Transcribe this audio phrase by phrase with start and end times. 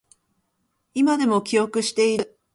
[0.95, 2.39] 今でも記憶している